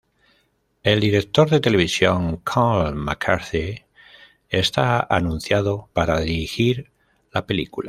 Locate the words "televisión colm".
1.59-3.05